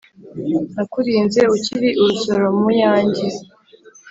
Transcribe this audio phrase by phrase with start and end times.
[0.73, 3.25] nakurinze ukiri urusoro mu yanjye